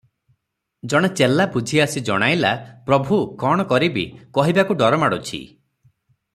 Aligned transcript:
ଜଣେ 0.93 1.11
ଚେଲା 1.19 1.45
ବୁଝି 1.57 1.81
ଆସି 1.83 2.03
ଜଣାଇଲା, 2.07 2.55
"ପ୍ରଭୁ! 2.89 3.21
କଣ 3.45 3.69
କହିବି, 3.75 4.09
କହିବାକୁ 4.39 4.81
ଡର 4.83 5.03
ମାଡୁଛି। 5.07 5.41